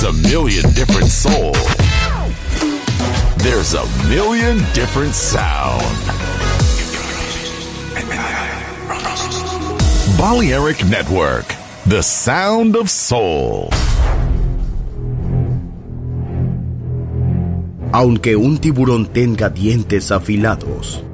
[0.00, 1.52] There's a million different soul.
[3.36, 5.84] There's a million different sound.
[10.16, 13.68] Balearic Network, the sound of soul.
[17.92, 21.04] Aunque un tiburón tenga dientes afilados,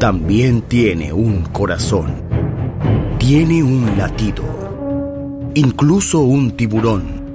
[0.00, 2.24] también tiene un corazón.
[3.20, 4.42] Tiene un latido.
[5.54, 7.25] Incluso un tiburón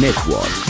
[0.00, 0.69] Network.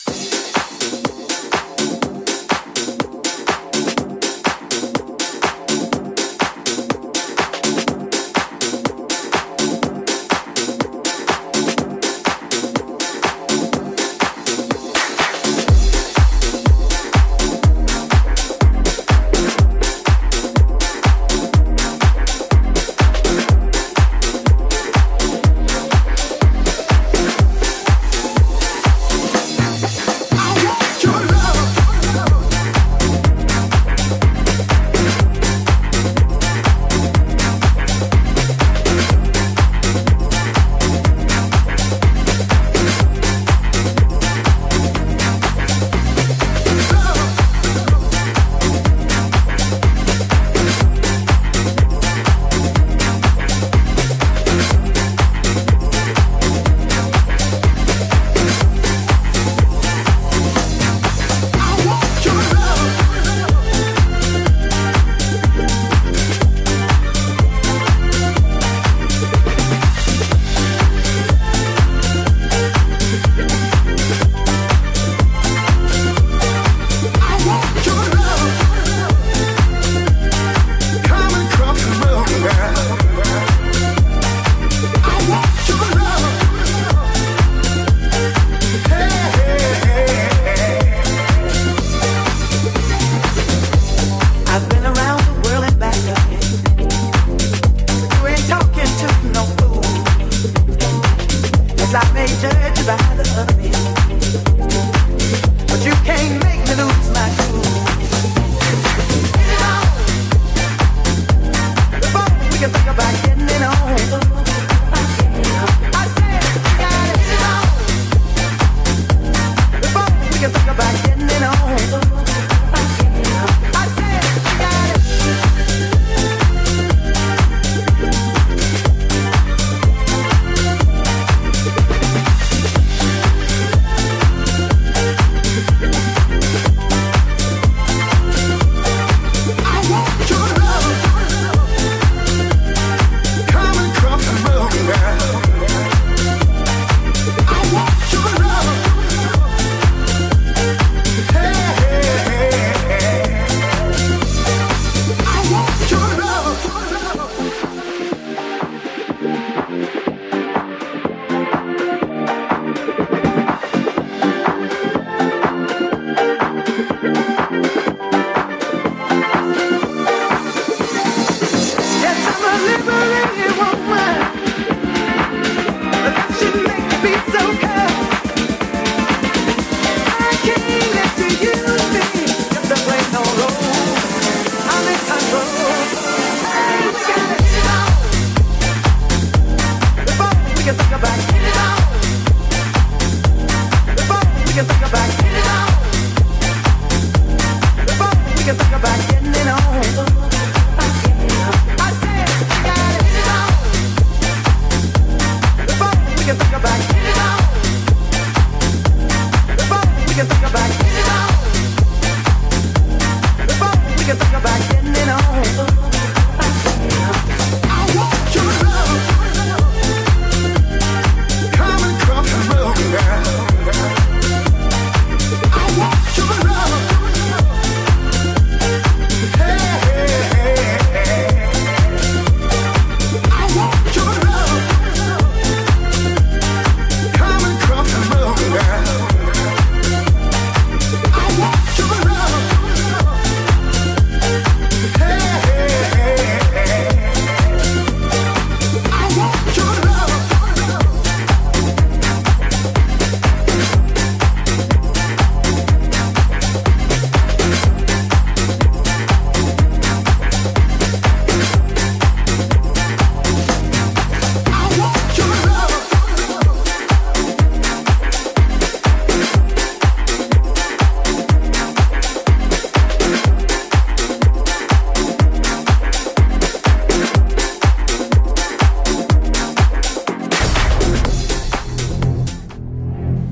[185.31, 185.60] control.